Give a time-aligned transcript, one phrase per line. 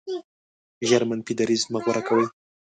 [0.87, 2.25] ژر منفي دریځ مه غوره کوئ.